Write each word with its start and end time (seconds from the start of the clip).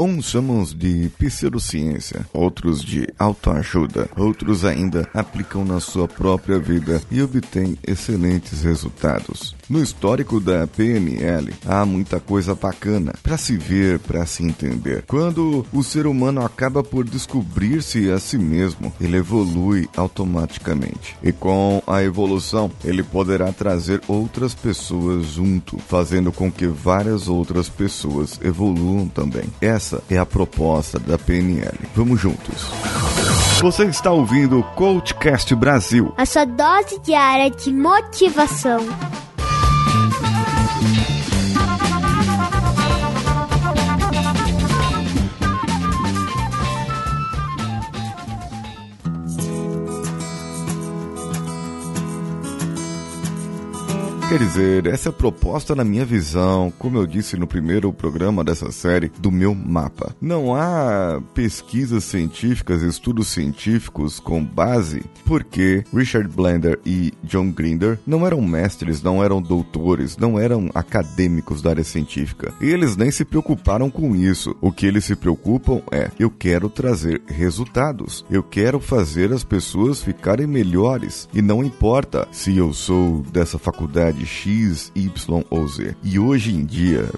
Uns 0.00 0.26
chamam 0.26 0.62
de 0.62 1.10
pseudociência, 1.18 2.24
outros 2.32 2.84
de 2.84 3.08
autoajuda, 3.18 4.08
outros 4.16 4.64
ainda 4.64 5.08
aplicam 5.12 5.64
na 5.64 5.80
sua 5.80 6.06
própria 6.06 6.56
vida 6.56 7.02
e 7.10 7.20
obtêm 7.20 7.76
excelentes 7.84 8.62
resultados. 8.62 9.57
No 9.68 9.82
histórico 9.82 10.40
da 10.40 10.66
PNL 10.66 11.52
há 11.66 11.84
muita 11.84 12.18
coisa 12.18 12.54
bacana 12.54 13.12
para 13.22 13.36
se 13.36 13.56
ver, 13.56 13.98
para 13.98 14.24
se 14.24 14.42
entender. 14.42 15.04
Quando 15.06 15.66
o 15.70 15.82
ser 15.82 16.06
humano 16.06 16.44
acaba 16.44 16.82
por 16.82 17.04
descobrir-se 17.04 18.10
a 18.10 18.18
si 18.18 18.38
mesmo, 18.38 18.90
ele 18.98 19.18
evolui 19.18 19.86
automaticamente. 19.94 21.16
E 21.22 21.32
com 21.32 21.82
a 21.86 22.02
evolução, 22.02 22.70
ele 22.82 23.02
poderá 23.02 23.52
trazer 23.52 24.00
outras 24.08 24.54
pessoas 24.54 25.26
junto, 25.26 25.78
fazendo 25.78 26.32
com 26.32 26.50
que 26.50 26.66
várias 26.66 27.28
outras 27.28 27.68
pessoas 27.68 28.40
evoluam 28.42 29.06
também. 29.06 29.44
Essa 29.60 30.02
é 30.08 30.16
a 30.16 30.24
proposta 30.24 30.98
da 30.98 31.18
PNL. 31.18 31.78
Vamos 31.94 32.18
juntos. 32.18 32.70
Você 33.60 33.84
está 33.84 34.10
ouvindo 34.12 34.60
o 34.60 34.62
Coachcast 34.62 35.54
Brasil. 35.54 36.14
A 36.16 36.24
sua 36.24 36.46
dose 36.46 36.98
diária 37.00 37.50
de 37.50 37.72
motivação. 37.72 38.78
Quer 54.28 54.40
dizer, 54.40 54.86
essa 54.86 55.08
é 55.08 55.10
a 55.10 55.12
proposta 55.12 55.74
na 55.74 55.82
minha 55.82 56.04
visão, 56.04 56.70
como 56.78 56.98
eu 56.98 57.06
disse 57.06 57.34
no 57.38 57.46
primeiro 57.46 57.90
programa 57.94 58.44
dessa 58.44 58.70
série, 58.70 59.10
do 59.18 59.32
meu 59.32 59.54
mapa. 59.54 60.14
Não 60.20 60.54
há 60.54 61.18
pesquisas 61.32 62.04
científicas, 62.04 62.82
estudos 62.82 63.28
científicos 63.28 64.20
com 64.20 64.44
base, 64.44 65.02
porque 65.24 65.82
Richard 65.94 66.28
Blender 66.28 66.78
e 66.84 67.14
John 67.24 67.50
Grinder 67.50 67.98
não 68.06 68.26
eram 68.26 68.42
mestres, 68.42 69.02
não 69.02 69.24
eram 69.24 69.40
doutores, 69.40 70.18
não 70.18 70.38
eram 70.38 70.68
acadêmicos 70.74 71.62
da 71.62 71.70
área 71.70 71.84
científica. 71.84 72.52
E 72.60 72.66
eles 72.66 72.98
nem 72.98 73.10
se 73.10 73.24
preocuparam 73.24 73.88
com 73.88 74.14
isso. 74.14 74.54
O 74.60 74.70
que 74.70 74.84
eles 74.84 75.06
se 75.06 75.16
preocupam 75.16 75.80
é: 75.90 76.10
eu 76.18 76.30
quero 76.30 76.68
trazer 76.68 77.22
resultados, 77.26 78.26
eu 78.30 78.42
quero 78.42 78.78
fazer 78.78 79.32
as 79.32 79.42
pessoas 79.42 80.02
ficarem 80.02 80.46
melhores. 80.46 81.26
E 81.32 81.40
não 81.40 81.64
importa 81.64 82.28
se 82.30 82.54
eu 82.54 82.74
sou 82.74 83.22
dessa 83.32 83.58
faculdade 83.58 84.17
de 84.18 84.26
X, 84.26 84.92
Y 84.94 85.10
ou 85.50 85.68
Z. 85.68 85.94
E 86.02 86.18
hoje 86.18 86.52
em 86.52 86.64
dia, 86.64 87.08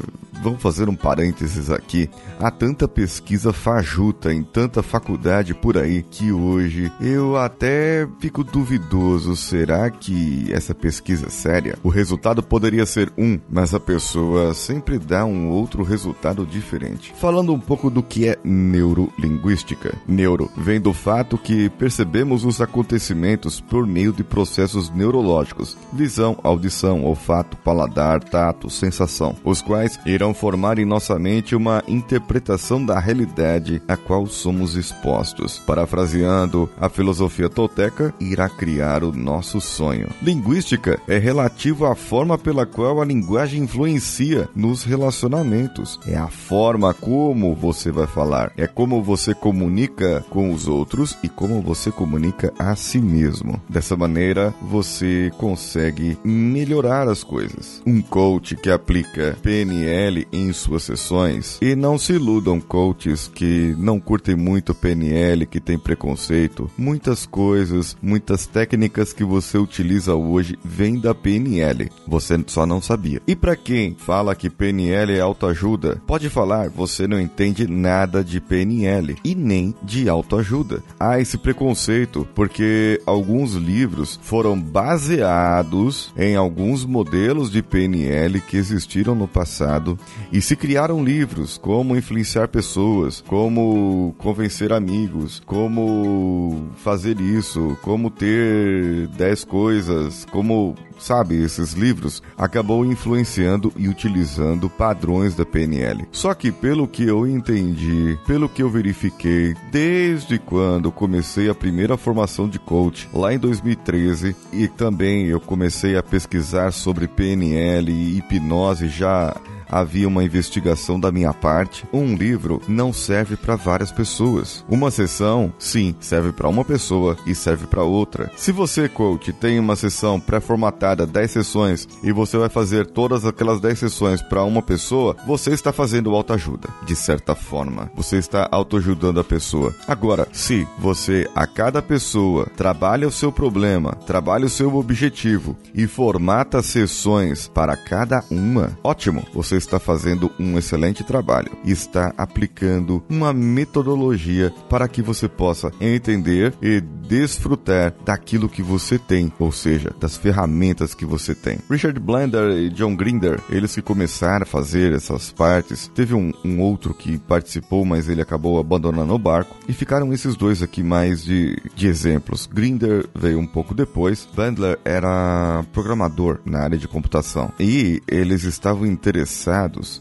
vamos 0.43 0.63
fazer 0.63 0.89
um 0.89 0.95
parênteses 0.95 1.71
aqui. 1.71 2.09
Há 2.39 2.51
tanta 2.51 2.89
pesquisa 2.89 3.53
fajuta 3.53 4.33
em 4.33 4.43
tanta 4.43 4.83
faculdade 4.83 5.55
por 5.55 5.77
aí 5.77 6.03
que 6.03 6.33
hoje 6.33 6.91
eu 7.01 7.37
até 7.37 8.09
fico 8.19 8.43
duvidoso. 8.43 9.37
Será 9.37 9.91
que 9.91 10.47
essa 10.53 10.75
pesquisa 10.75 11.27
é 11.27 11.31
séria? 11.31 11.79
O 11.83 11.89
resultado 11.89 12.43
poderia 12.43 12.87
ser 12.87 13.13
um, 13.17 13.39
mas 13.49 13.75
a 13.75 13.81
pessoa 13.81 14.55
sempre 14.55 14.99
dá 14.99 15.25
um 15.25 15.49
outro 15.49 15.83
resultado 15.83 16.47
diferente. 16.47 17.13
Falando 17.17 17.53
um 17.53 17.61
pouco 17.61 17.91
do 17.91 18.03
que 18.03 18.29
é 18.29 18.39
neurolinguística. 18.45 19.95
Neuro 20.07 20.51
vem 20.57 20.81
do 20.81 20.93
fato 20.93 21.37
que 21.37 21.69
percebemos 21.71 22.45
os 22.45 22.61
acontecimentos 22.61 23.61
por 23.61 23.87
meio 23.87 24.13
de 24.13 24.25
processos 24.25 24.91
neurológicos: 24.91 25.77
visão, 25.93 26.39
audição, 26.43 27.05
olfato, 27.05 27.57
paladar, 27.59 28.23
tato, 28.23 28.71
sensação, 28.71 29.37
os 29.45 29.61
quais 29.61 29.99
irão 30.07 30.30
formar 30.35 30.79
em 30.79 30.85
nossa 30.85 31.19
mente 31.19 31.55
uma 31.55 31.83
interpretação 31.87 32.85
da 32.85 32.99
realidade 32.99 33.83
a 33.89 33.97
qual 33.97 34.27
somos 34.27 34.75
expostos. 34.77 35.59
Parafraseando 35.59 36.69
a 36.79 36.89
filosofia 36.89 37.49
tolteca, 37.49 38.15
irá 38.21 38.49
criar 38.49 39.05
o 39.05 39.13
nosso 39.13 39.61
sonho. 39.61 40.09
Linguística 40.23 41.01
é 41.07 41.19
relativo 41.19 41.87
à 41.87 41.95
forma 41.95 42.37
pela 42.39 42.67
qual 42.67 43.01
a 43.01 43.05
linguagem 43.05 43.63
influencia 43.63 44.49
nos 44.55 44.85
relacionamentos. 44.85 45.99
É 46.07 46.17
a 46.17 46.29
forma 46.29 46.93
como 46.95 47.55
você 47.55 47.91
vai 47.91 48.07
falar, 48.07 48.53
é 48.57 48.67
como 48.67 49.03
você 49.03 49.35
comunica 49.35 50.25
com 50.31 50.53
os 50.53 50.69
outros 50.69 51.17
e 51.23 51.29
como 51.29 51.61
você 51.61 51.91
comunica 51.91 52.53
a 52.59 52.75
si 52.77 53.01
mesmo. 53.01 53.61
Dessa 53.69 53.97
maneira, 53.97 54.55
você 54.63 55.31
consegue 55.39 56.19
melhorar 56.25 57.09
as 57.09 57.25
coisas. 57.25 57.83
Um 57.87 58.01
coach 58.01 58.57
que 58.57 58.71
aplica 58.71 59.37
PNL 59.43 60.20
em 60.33 60.53
suas 60.53 60.83
sessões 60.83 61.59
e 61.61 61.75
não 61.75 61.99
se 61.99 62.15
iludam 62.15 62.61
coaches 62.61 63.31
que 63.33 63.75
não 63.79 64.01
curtem 64.01 64.37
muito 64.37 64.75
PNL, 64.75 65.47
que 65.47 65.61
tem 65.61 65.79
preconceito. 65.79 66.71
Muitas 66.77 67.27
coisas, 67.27 67.97
muitas 68.03 68.47
técnicas 68.47 69.13
que 69.13 69.25
você 69.25 69.59
utiliza 69.59 70.15
hoje 70.15 70.59
vêm 70.65 70.99
da 70.99 71.15
PNL. 71.15 71.91
Você 72.07 72.43
só 72.47 72.67
não 72.67 72.81
sabia. 72.81 73.21
E 73.27 73.37
para 73.37 73.57
quem 73.57 73.95
fala 73.95 74.35
que 74.35 74.51
PNL 74.51 75.13
é 75.13 75.21
autoajuda, 75.21 76.01
pode 76.07 76.29
falar, 76.29 76.69
você 76.69 77.07
não 77.07 77.21
entende 77.21 77.67
nada 77.67 78.23
de 78.25 78.41
PNL 78.41 79.17
e 79.25 79.35
nem 79.35 79.75
de 79.83 80.09
autoajuda. 80.09 80.83
Há 80.99 81.21
esse 81.21 81.39
preconceito 81.39 82.27
porque 82.35 83.01
alguns 83.07 83.55
livros 83.55 84.19
foram 84.23 84.61
baseados 84.61 86.13
em 86.17 86.37
alguns 86.37 86.85
modelos 86.85 87.51
de 87.51 87.63
PNL 87.63 88.41
que 88.41 88.57
existiram 88.57 89.15
no 89.15 89.29
passado 89.29 89.99
e 90.33 90.41
se 90.41 90.57
criaram 90.57 91.03
livros 91.03 91.59
como 91.59 91.97
influenciar 91.97 92.49
pessoas, 92.49 93.23
como 93.27 94.15
convencer 94.19 94.73
amigos, 94.73 95.43
como 95.45 96.71
fazer 96.77 97.21
isso, 97.21 97.77
como 97.83 98.11
ter 98.11 99.09
10 99.09 99.45
coisas, 99.45 100.25
como 100.31 100.75
sabe, 101.01 101.43
esses 101.43 101.73
livros, 101.73 102.23
acabou 102.37 102.85
influenciando 102.85 103.73
e 103.77 103.89
utilizando 103.89 104.69
padrões 104.69 105.35
da 105.35 105.45
PNL. 105.45 106.07
Só 106.13 106.35
que, 106.35 106.53
pelo 106.53 106.87
que 106.87 107.05
eu 107.05 107.27
entendi, 107.27 108.19
pelo 108.27 108.49
que 108.49 108.63
eu 108.63 108.71
verifiquei, 108.71 109.55
desde 109.73 110.39
quando 110.39 110.93
comecei 110.93 111.49
a 111.49 111.55
primeira 111.55 111.97
formação 111.97 112.49
de 112.49 112.59
coach, 112.59 113.09
lá 113.13 113.33
em 113.33 113.39
2013, 113.39 114.37
e 114.53 114.69
também 114.69 115.27
eu 115.27 115.41
comecei 115.41 115.97
a 115.97 116.03
pesquisar 116.03 116.71
sobre 116.73 117.09
PNL 117.09 117.91
e 117.91 118.19
hipnose 118.19 118.89
já 118.89 119.35
havia 119.71 120.09
uma 120.09 120.25
investigação 120.25 120.99
da 120.99 121.13
minha 121.13 121.33
parte, 121.33 121.87
um 121.93 122.15
livro 122.15 122.61
não 122.67 122.93
serve 122.93 123.37
para 123.37 123.57
várias 123.57 123.93
pessoas. 123.93 124.65
Uma 124.69 124.91
sessão, 124.91 125.53
sim, 125.59 125.95
serve 126.01 126.33
para 126.33 126.49
uma 126.49 126.65
pessoa 126.65 127.17
e 127.27 127.35
serve 127.35 127.67
para 127.67 127.85
outra. 127.85 128.31
Se 128.37 128.53
você, 128.53 128.89
coach, 128.89 129.33
tem 129.33 129.59
uma 129.59 129.77
sessão 129.77 130.19
pré-formatada, 130.19 131.07
10 131.07 131.31
sessões, 131.31 131.89
e 132.03 132.13
você 132.13 132.37
vai 132.37 132.49
fazer 132.49 132.87
todas 132.87 133.25
aquelas 133.25 133.61
10 133.61 133.79
sessões 133.79 134.23
para 134.23 134.45
uma 134.45 134.63
pessoa, 134.63 135.17
você 135.27 135.53
está 135.53 135.73
fazendo 135.73 136.15
autoajuda, 136.15 136.69
de 136.85 136.97
certa 136.97 137.35
forma. 137.35 137.91
Você 137.95 138.17
está 138.17 138.49
autoajudando 138.51 139.21
a 139.21 139.25
pessoa. 139.25 139.75
Agora, 139.87 140.27
se 140.33 140.67
você, 140.79 141.29
a 141.35 141.47
cada 141.47 141.81
pessoa, 141.81 142.47
trabalha 142.57 143.07
o 143.07 143.13
seu 143.13 143.31
problema, 143.31 143.93
trabalha 144.07 144.47
o 144.47 144.51
seu 144.51 144.75
objetivo 144.75 145.57
e 145.75 145.87
formata 145.87 146.63
sessões 146.63 147.49
para 147.49 147.77
cada 147.77 148.25
uma, 148.31 148.77
ótimo, 148.83 149.25
você 149.33 149.60
está 149.61 149.79
fazendo 149.79 150.31
um 150.39 150.59
excelente 150.59 151.05
trabalho 151.05 151.51
está 151.65 152.13
aplicando 152.17 153.03
uma 153.09 153.33
metodologia 153.33 154.53
para 154.69 154.89
que 154.89 155.03
você 155.03 155.29
possa 155.29 155.71
entender 155.81 156.55
e 156.63 156.81
desfrutar 156.81 157.95
daquilo 158.05 158.49
que 158.49 158.63
você 158.63 158.99
tem, 158.99 159.33
ou 159.39 159.53
seja, 159.53 159.93
das 159.99 160.17
ferramentas 160.17 160.95
que 160.95 161.05
você 161.05 161.35
tem. 161.35 161.59
Richard 161.69 161.99
Blender 161.99 162.51
e 162.53 162.71
John 162.71 162.95
Grinder, 162.95 163.41
eles 163.51 163.75
que 163.75 163.83
começaram 163.83 164.43
a 164.43 164.47
fazer 164.47 164.93
essas 164.93 165.33
partes, 165.33 165.91
teve 165.95 166.15
um, 166.15 166.33
um 166.45 166.61
outro 166.61 166.95
que 166.95 167.19
participou, 167.19 167.85
mas 167.85 168.09
ele 168.09 168.23
acabou 168.23 168.59
abandonando 168.59 169.15
o 169.15 169.19
barco, 169.19 169.57
e 169.69 169.73
ficaram 169.73 170.13
esses 170.13 170.37
dois 170.37 170.63
aqui 170.63 170.83
mais 170.83 171.25
de, 171.25 171.57
de 171.75 171.87
exemplos. 171.87 172.47
Grinder 172.47 173.07
veio 173.15 173.39
um 173.39 173.47
pouco 173.47 173.75
depois, 173.75 174.29
Bandler 174.35 174.79
era 174.85 175.65
programador 175.73 176.41
na 176.45 176.61
área 176.61 176.79
de 176.79 176.89
computação, 176.89 177.53
e 177.59 178.01
eles 178.09 178.45
estavam 178.45 178.87
interessados 178.87 179.50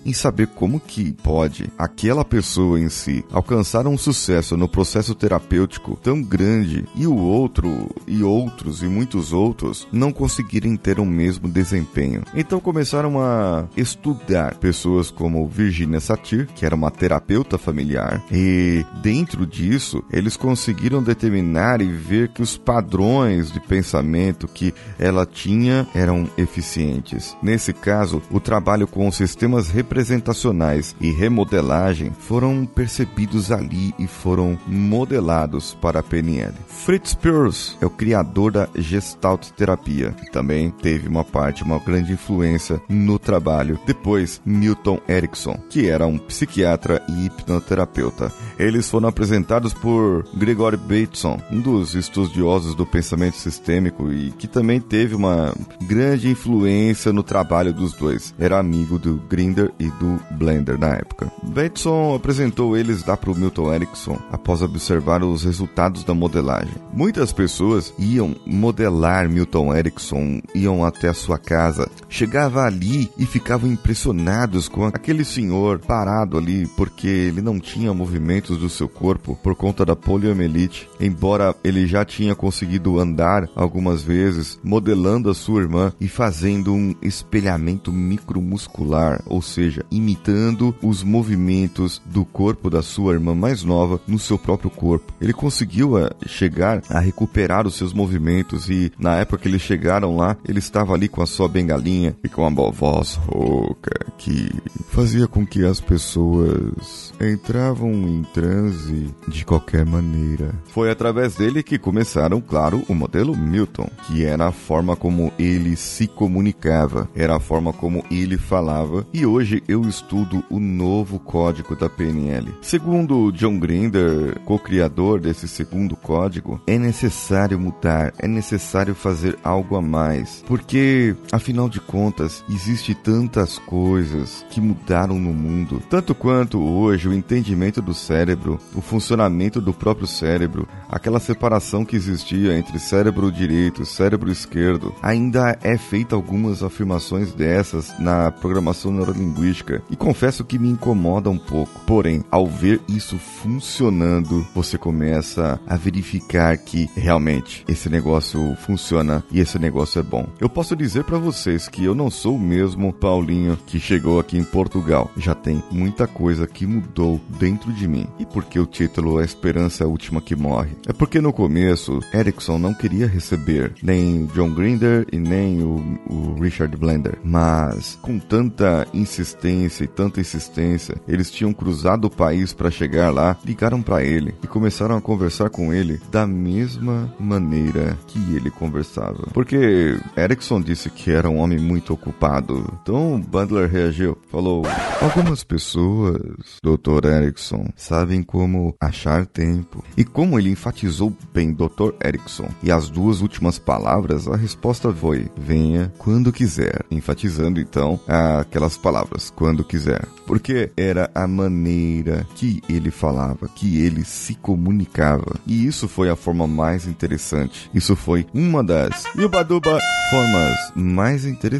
em 0.06 0.13
saber 0.13 0.48
como 0.48 0.80
que 0.80 1.13
pode 1.13 1.72
aquela 1.78 2.24
pessoa 2.24 2.80
em 2.80 2.90
si 2.90 3.24
alcançar 3.31 3.88
um 3.88 3.98
sucesso 3.98 4.56
no 4.56 4.68
processo 4.68 5.16
terapêutico 5.16 5.98
tão 6.01 6.22
grande 6.22 6.86
e 6.96 7.07
o 7.07 7.16
outro 7.16 7.90
e 8.07 8.24
outros 8.24 8.84
e 8.84 8.88
muitos 8.88 9.34
outros 9.34 9.88
não 9.92 10.12
conseguirem 10.12 10.75
ter 10.75 11.00
o 11.00 11.06
mesmo 11.06 11.48
desempenho. 11.48 12.24
Então 12.34 12.60
começaram 12.60 13.19
a 13.19 13.66
estudar 13.75 14.56
pessoas 14.56 15.10
como 15.10 15.48
Virginia 15.48 16.00
Satir, 16.00 16.48
que 16.56 16.66
era 16.66 16.75
uma 16.75 16.92
terapeuta 16.92 17.57
familiar, 17.57 18.24
e 18.31 18.86
dentro 19.02 19.45
disso 19.45 20.04
eles 20.12 20.38
conseguiram 20.38 21.02
determinar 21.02 21.81
e 21.81 21.88
ver 21.88 22.30
que 22.30 22.42
os 22.42 22.57
padrões 22.57 23.52
de 23.52 23.60
pensamento 23.60 24.48
que 24.48 24.74
ela 24.98 25.25
tinha 25.25 25.88
eram 25.94 26.30
eficientes. 26.38 27.36
Nesse 27.42 27.74
caso, 27.74 28.22
o 28.31 28.40
trabalho 28.40 28.88
com 28.88 29.07
o 29.07 29.12
sistema 29.12 29.38
sistemas 29.39 29.69
representacionais 29.69 30.94
e 31.00 31.12
remodelagem 31.12 32.12
foram 32.12 32.65
percebidos 32.65 33.53
ali 33.53 33.94
e 33.97 34.06
foram 34.06 34.59
modelados 34.68 35.74
para 35.81 36.01
a 36.01 36.03
PNL. 36.03 36.53
Fritz 36.68 37.13
Perls 37.13 37.77
é 37.80 37.86
o 37.86 37.89
criador 37.89 38.51
da 38.51 38.68
Gestalt 38.75 39.47
terapia, 39.51 40.12
que 40.12 40.30
também 40.30 40.69
teve 40.69 41.07
uma 41.07 41.24
parte, 41.24 41.63
uma 41.63 41.80
grande 41.80 42.12
influência 42.12 42.81
no 42.89 43.18
trabalho. 43.18 43.80
Depois, 43.88 44.41
Milton 44.44 45.00
Erickson, 45.07 45.57
que 45.69 45.88
era 45.88 46.06
um 46.06 46.18
psiquiatra 46.18 47.01
e 47.07 47.27
hipnoterapeuta. 47.27 48.33
Eles 48.57 48.89
foram 48.89 49.07
apresentados 49.07 49.74
por 49.74 50.27
Gregory 50.33 50.75
Bateson, 50.75 51.39
um 51.50 51.62
dos 51.62 51.95
estudiosos 51.95 52.75
do 52.75 52.85
pensamento 52.85 53.38
sistêmico 53.38 54.12
e 54.12 54.31
que 54.31 54.50
também 54.50 54.81
teve 54.81 55.15
uma 55.15 55.56
grande 55.88 56.27
influência 56.30 57.13
no 57.13 57.24
trabalho 57.24 57.74
dos 57.74 57.94
dois. 57.94 58.35
Era 58.38 58.59
amigo 58.59 59.00
do 59.00 59.19
Grinder 59.19 59.71
e 59.80 59.89
do 59.92 60.19
Blender 60.31 60.77
na 60.80 60.95
época. 60.95 61.31
Bateson 61.44 62.16
apresentou 62.16 62.77
eles 62.77 63.06
lá 63.06 63.18
para 63.18 63.31
o 63.31 63.36
Milton 63.36 63.74
Erickson 63.74 64.18
após 64.31 64.62
observar 64.62 65.24
os 65.24 65.44
resultados 65.44 66.04
da 66.04 66.13
modelagem. 66.13 66.75
Muitas 66.94 67.31
pessoas 67.31 67.94
iam 67.98 68.36
modelar 68.45 69.30
Milton 69.30 69.75
Erickson, 69.75 70.42
iam 70.56 70.86
até 70.86 71.10
a 71.10 71.13
sua 71.13 71.38
casa, 71.38 71.89
chegava 72.09 72.63
ali 72.63 73.09
e 73.17 73.25
ficavam 73.25 73.71
impressionados 73.71 74.67
com 74.67 74.85
aquele 74.85 75.23
senhor 75.23 75.79
parado 75.79 76.38
ali 76.38 76.67
porque 76.75 77.07
ele 77.07 77.41
não 77.41 77.59
tinha 77.59 77.94
movimentos 77.94 78.57
do 78.57 78.69
seu 78.69 78.89
corpo 78.89 79.38
por 79.41 79.56
conta 79.56 79.85
da 79.85 79.95
poliomielite, 79.95 80.89
embora 81.00 81.56
ele 81.63 81.85
já 81.85 82.03
tinha 82.03 82.35
conseguido 82.35 83.00
andar 83.00 83.47
algumas 83.56 84.01
vezes, 84.01 84.59
modelando 84.63 85.29
a 85.29 85.35
sua 85.35 85.61
irmã 85.61 85.94
e 86.00 86.07
fazendo 86.07 86.73
um 86.73 86.95
espelhamento 87.01 87.91
micromuscular, 87.91 89.21
ou 89.25 89.41
seja, 89.41 89.85
imitando 89.91 90.75
os 90.81 91.03
movimentos 91.03 92.01
do 92.06 92.25
corpo 92.25 92.69
da 92.69 92.81
sua 92.81 93.13
irmã 93.13 93.35
mais 93.35 93.63
nova 93.63 94.01
no 94.07 94.17
seu 94.17 94.38
próprio 94.38 94.69
corpo. 94.69 95.13
Ele 95.21 95.33
conseguiu 95.33 95.95
uh, 95.95 96.09
chegar 96.25 96.81
a 96.89 97.00
recuperar 97.00 97.67
os 97.67 97.75
seus 97.75 97.94
movimentos 97.94 98.69
e 98.69 98.91
na 98.97 99.15
época 99.17 99.44
que 99.44 99.47
eles 99.47 99.61
chegaram 99.61 100.15
lá, 100.15 100.35
ele 100.47 100.59
estava 100.59 100.94
ali 100.94 101.07
com 101.07 101.21
a 101.21 101.27
sua 101.27 101.47
bengalinha 101.47 101.99
e 102.07 102.30
com 102.30 102.46
uma 102.48 102.72
voz 102.72 103.16
rouca 103.16 103.92
que 104.18 104.50
fazia 104.90 105.28
com 105.28 105.46
que 105.46 105.66
as 105.66 105.80
pessoas 105.80 107.13
entravam 107.22 107.92
em 107.92 108.24
transe 108.34 109.13
de 109.28 109.46
qualquer 109.46 109.86
maneira. 109.86 110.54
Foi 110.66 110.92
através 110.92 111.36
dele 111.36 111.63
que 111.63 111.80
começaram, 111.80 112.42
claro, 112.42 112.84
o 112.88 112.94
modelo 112.94 113.36
Milton, 113.36 113.90
que 114.07 114.25
era 114.25 114.48
a 114.48 114.51
forma 114.51 114.96
como 114.96 115.31
ele 115.40 115.75
se 115.75 116.07
comunicava, 116.07 117.10
era 117.16 117.36
a 117.36 117.40
forma 117.40 117.72
como 117.72 118.04
ele 118.12 118.38
falava, 118.38 119.06
e 119.13 119.25
hoje 119.25 119.63
eu 119.68 119.81
estudo 119.84 120.44
o 120.50 120.60
novo 120.60 121.19
código 121.19 121.75
da 121.75 121.90
PNL. 121.90 122.54
Segundo 122.62 123.31
John 123.31 123.60
Grinder, 123.60 124.40
co-criador 124.45 125.19
desse 125.19 125.48
segundo 125.48 125.95
código, 125.95 126.62
é 126.68 126.78
necessário 126.78 127.60
mudar, 127.60 128.13
é 128.19 128.28
necessário 128.28 128.94
fazer 128.94 129.38
algo 129.44 129.75
a 129.75 129.81
mais, 129.81 130.44
porque 130.48 131.16
afinal 131.31 131.69
de 131.69 131.80
contas, 131.89 132.44
existe 132.47 132.94
tantas 132.94 133.57
coisas 133.57 134.45
que 134.51 134.62
mudaram 134.62 135.18
no 135.18 135.33
mundo, 135.33 135.81
tanto 135.89 136.13
quanto 136.13 136.62
hoje 136.62 137.07
o 137.07 137.13
entendimento 137.13 137.81
do 137.81 137.95
cérebro, 137.95 138.59
o 138.75 138.81
funcionamento 138.81 139.59
do 139.59 139.74
próprio 139.74 140.06
cérebro, 140.06 140.68
aquela 140.88 141.19
separação 141.19 141.83
que 141.83 141.95
existia 141.95 142.56
entre 142.56 142.77
cérebro 142.77 143.31
direito 143.31 143.81
e 143.81 143.88
cérebro 143.88 144.31
esquerdo, 144.31 144.94
ainda 145.01 145.57
é 145.63 145.80
feita 145.80 146.15
algumas 146.15 146.62
afirmações 146.62 147.33
dessas 147.33 147.97
na 147.97 148.30
programação 148.30 148.92
neurolinguística 148.92 149.81
e 149.89 149.95
confesso 149.95 150.45
que 150.45 150.59
me 150.59 150.69
incomoda 150.69 151.31
um 151.31 151.39
pouco. 151.39 151.80
Porém, 151.88 152.24
ao 152.30 152.45
ver 152.45 152.81
isso 152.88 153.18
funcionando, 153.18 154.45
você 154.53 154.77
começa 154.77 155.59
a 155.65 155.75
verificar 155.75 156.56
que 156.56 156.88
realmente 156.95 157.65
esse 157.68 157.89
negócio 157.89 158.56
funciona 158.57 159.24
e 159.31 159.39
esse 159.39 159.57
negócio 159.57 160.00
é 160.00 160.03
bom. 160.03 160.27
Eu 160.39 160.50
posso 160.50 160.75
dizer 160.75 161.03
para 161.03 161.18
vocês 161.18 161.68
que 161.68 161.79
eu 161.84 161.96
não 161.96 162.10
sou 162.10 162.36
o 162.36 162.40
mesmo 162.40 162.92
Paulinho 162.92 163.58
que 163.66 163.80
chegou 163.80 164.20
aqui 164.20 164.38
em 164.38 164.44
Portugal. 164.44 165.12
Já 165.18 165.36
tem 165.36 165.64
muita 165.72 166.08
coisa 166.08 166.48
que 166.48 166.66
mudou 166.66 167.20
dentro 167.40 167.72
de 167.72 167.88
mim. 167.88 168.08
E 168.20 168.26
por 168.26 168.46
que 168.46 168.60
o 168.60 168.66
título 168.66 169.18
A 169.18 169.24
Esperança 169.24 169.84
é 169.84 169.86
a 169.86 169.90
Última 169.90 170.22
que 170.22 170.36
Morre? 170.36 170.76
É 170.88 170.94
porque 170.94 171.22
no 171.22 171.34
começo, 171.34 172.00
Erickson 172.14 172.58
não 172.58 172.74
queria 172.74 173.08
receber 173.08 173.74
nem 173.81 174.26
John 174.28 174.52
Grinder 174.52 175.06
e 175.12 175.18
nem 175.18 175.62
o, 175.62 176.00
o 176.08 176.42
Richard 176.42 176.76
Blender. 176.76 177.18
Mas, 177.24 177.98
com 178.02 178.20
tanta 178.20 178.88
insistência 178.94 179.84
e 179.84 179.88
tanta 179.88 180.20
insistência, 180.20 180.96
eles 181.08 181.31
tinham 181.31 181.54
cruzado 181.54 182.06
o 182.06 182.10
país 182.10 182.54
para 182.54 182.72
chegar 182.72 183.12
lá, 183.14 183.38
ligaram 183.46 183.81
para 183.81 184.04
ele 184.04 184.34
e 184.44 184.48
começaram 184.48 184.98
a 184.98 185.02
conversar 185.02 185.50
com 185.50 185.74
ele 185.74 186.00
da 186.12 186.26
mesma 186.26 187.14
maneira 187.20 187.98
que 188.08 188.20
ele 188.36 188.50
conversava. 188.50 189.28
Porque 189.34 189.98
Erickson 190.18 190.62
disse 190.62 190.90
que 190.90 191.12
era 191.12 191.30
um 191.30 191.38
homem 191.38 191.60
muito 191.69 191.94
ocupado. 191.94 192.66
Então 192.81 193.21
Butler 193.21 193.69
reagiu, 193.69 194.18
falou: 194.31 194.63
Algumas 195.00 195.44
pessoas, 195.44 196.19
Dr. 196.63 197.06
Erickson, 197.06 197.68
sabem 197.75 198.24
como 198.24 198.75
achar 198.81 199.27
tempo. 199.27 199.83
E 199.95 200.04
como 200.04 200.39
ele 200.39 200.50
enfatizou 200.50 201.13
bem 201.31 201.54
Dr. 201.54 201.94
Erickson, 202.04 202.50
e 202.63 202.71
as 202.71 202.89
duas 202.89 203.21
últimas 203.21 203.60
palavras, 203.60 204.27
a 204.27 204.36
resposta 204.36 204.92
foi: 204.92 205.30
venha 205.38 205.94
quando 206.00 206.33
quiser, 206.33 206.83
enfatizando 206.89 207.60
então 207.60 208.00
aquelas 208.07 208.75
palavras, 208.75 209.31
quando 209.36 209.63
quiser. 209.63 210.07
Porque 210.25 210.71
era 210.75 211.12
a 211.13 211.27
maneira 211.27 212.25
que 212.36 212.62
ele 212.68 212.89
falava, 212.89 213.48
que 213.48 213.80
ele 213.81 214.04
se 214.04 214.33
comunicava. 214.33 215.36
E 215.45 215.68
isso 215.68 215.88
foi 215.88 216.10
a 216.10 216.16
forma 216.16 216.48
mais 216.48 216.88
interessante. 216.88 217.69
Isso 217.74 217.95
foi 217.95 218.25
uma 218.33 218.63
das 218.63 219.06
Yubaduba 219.16 219.80
formas 220.10 220.71
mais 220.75 221.25
interessantes 221.25 221.58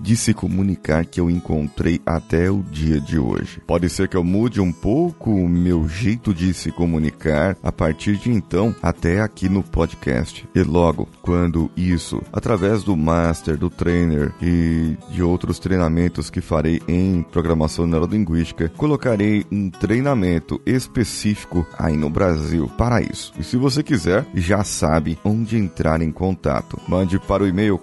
de 0.00 0.16
se 0.16 0.32
comunicar 0.32 1.04
que 1.04 1.20
eu 1.20 1.30
encontrei 1.30 2.00
até 2.06 2.50
o 2.50 2.62
dia 2.62 3.00
de 3.00 3.18
hoje. 3.18 3.60
Pode 3.66 3.88
ser 3.88 4.08
que 4.08 4.16
eu 4.16 4.24
mude 4.24 4.60
um 4.60 4.72
pouco 4.72 5.30
o 5.30 5.48
meu 5.48 5.88
jeito 5.88 6.32
de 6.32 6.52
se 6.54 6.70
comunicar 6.70 7.56
a 7.62 7.72
partir 7.72 8.16
de 8.16 8.30
então 8.30 8.74
até 8.82 9.20
aqui 9.20 9.48
no 9.48 9.62
podcast. 9.62 10.46
E 10.54 10.62
logo, 10.62 11.08
quando 11.22 11.70
isso, 11.76 12.22
através 12.32 12.82
do 12.82 12.96
master, 12.96 13.56
do 13.56 13.70
trainer 13.70 14.32
e 14.40 14.96
de 15.10 15.22
outros 15.22 15.58
treinamentos 15.58 16.30
que 16.30 16.40
farei 16.40 16.80
em 16.88 17.22
programação 17.22 17.86
neurolinguística, 17.86 18.70
colocarei 18.76 19.44
um 19.50 19.70
treinamento 19.70 20.60
específico 20.64 21.66
aí 21.78 21.96
no 21.96 22.10
Brasil 22.10 22.70
para 22.76 23.00
isso. 23.00 23.32
E 23.38 23.44
se 23.44 23.56
você 23.56 23.82
quiser, 23.82 24.26
já 24.34 24.64
sabe 24.64 25.18
onde 25.24 25.56
entrar 25.56 26.00
em 26.02 26.10
contato. 26.10 26.78
Mande 26.88 27.18
para 27.18 27.42
o 27.42 27.46
e-mail 27.46 27.78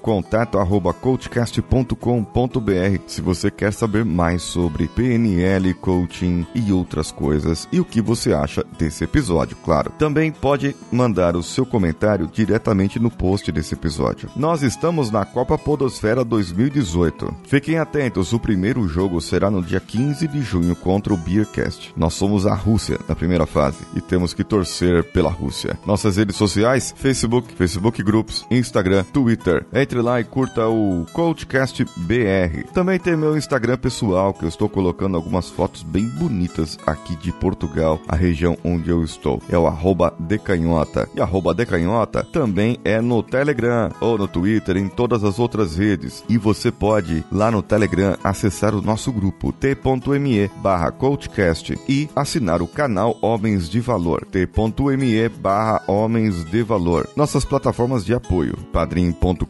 contato@coachcast.com.br 1.42 3.02
se 3.08 3.22
você 3.22 3.50
quer 3.50 3.74
saber 3.74 4.06
mais 4.06 4.42
sobre 4.42 4.88
PNL, 4.88 5.74
coaching 5.76 6.46
e 6.54 6.72
outras 6.72 7.12
coisas 7.12 7.68
e 7.72 7.80
o 7.80 7.86
que 7.86 8.02
você 8.02 8.34
acha 8.34 8.64
desse 8.78 9.04
episódio, 9.04 9.58
claro. 9.64 9.92
Também 9.98 10.32
pode 10.32 10.76
mandar 10.92 11.36
o 11.36 11.44
seu 11.44 11.66
comentário 11.66 12.30
diretamente 12.32 13.00
no 13.00 13.10
post 13.10 13.52
desse 13.52 13.74
episódio. 13.74 14.30
Nós 14.36 14.62
estamos 14.62 15.10
na 15.10 15.26
Copa 15.26 15.58
Podosfera 15.58 16.24
2018. 16.24 17.34
Fiquem 17.44 17.78
atentos, 17.78 18.34
o 18.34 18.40
primeiro 18.40 18.88
jogo 18.88 19.20
será 19.22 19.50
no 19.50 19.62
dia 19.62 19.80
15 19.80 20.28
de 20.28 20.42
junho 20.42 20.76
contra 20.76 21.14
o 21.14 21.18
Beercast. 21.18 21.94
Nós 21.96 22.14
somos 22.14 22.46
a 22.46 22.54
Rússia 22.54 23.00
na 23.08 23.16
primeira 23.16 23.46
fase 23.46 23.80
e 23.96 24.02
temos 24.02 24.34
que 24.34 24.44
torcer 24.44 25.04
pela 25.12 25.30
Rússia. 25.30 25.78
Nossas 25.86 26.18
redes 26.18 26.36
sociais: 26.36 26.94
Facebook, 26.96 27.54
Facebook 27.54 28.04
Groups, 28.04 28.46
Instagram, 28.52 29.04
Twitter. 29.06 29.66
Entre 29.74 30.02
lá 30.02 30.20
e 30.20 30.24
curta 30.24 30.68
o 30.68 31.06
Coachcast 31.32 31.86
BR. 31.96 32.66
Também 32.74 33.00
tem 33.00 33.16
meu 33.16 33.38
Instagram 33.38 33.78
pessoal 33.78 34.34
que 34.34 34.44
eu 34.44 34.50
estou 34.50 34.68
colocando 34.68 35.16
algumas 35.16 35.48
fotos 35.48 35.82
bem 35.82 36.06
bonitas 36.06 36.78
aqui 36.86 37.16
de 37.16 37.32
Portugal, 37.32 38.02
a 38.06 38.18
região 38.18 38.58
onde 38.66 38.90
eu 38.90 39.02
estou. 39.02 39.42
É 39.50 39.58
o 39.58 39.66
arroba 39.66 40.14
decanhota. 40.20 41.08
E 41.16 41.22
arroba 41.22 41.54
decanhota 41.54 42.26
também 42.34 42.78
é 42.84 43.00
no 43.00 43.24
Telegram 43.24 43.90
ou 44.02 44.18
no 44.18 44.28
Twitter, 44.28 44.76
em 44.76 44.90
todas 44.90 45.24
as 45.24 45.40
outras 45.40 45.78
redes. 45.78 46.22
E 46.28 46.38
você 46.38 46.70
pode, 46.70 47.24
lá 47.32 47.50
no 47.50 47.62
Telegram, 47.62 48.18
acessar 48.22 48.76
o 48.76 48.82
nosso 48.82 49.10
grupo 49.10 49.54
t.me 49.54 50.50
barra 50.58 50.92
coachcast 50.92 51.80
e 51.88 52.10
assinar 52.14 52.62
o 52.62 52.68
canal 52.68 53.18
Homens 53.22 53.70
de 53.70 53.80
Valor, 53.80 54.26
t.me 54.26 55.30
barra 55.30 55.82
Homens 55.88 56.44
de 56.44 56.62
Valor. 56.62 57.08
Nossas 57.16 57.46
plataformas 57.46 58.04
de 58.04 58.14
apoio, 58.14 58.58
padrim.com.br, 58.74 59.46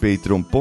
patreon.com, 0.00 0.55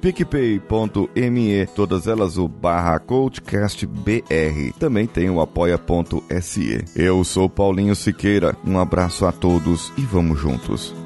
picpay.me, 0.00 1.66
todas 1.74 2.06
elas 2.06 2.36
o 2.38 2.48
barra 2.48 2.98
coachcastbr. 2.98 4.72
Também 4.78 5.06
tem 5.06 5.30
o 5.30 5.40
apoia.se. 5.40 6.84
Eu 6.96 7.22
sou 7.22 7.48
Paulinho 7.48 7.94
Siqueira, 7.94 8.56
um 8.66 8.78
abraço 8.78 9.24
a 9.26 9.32
todos 9.32 9.92
e 9.96 10.02
vamos 10.02 10.40
juntos. 10.40 11.05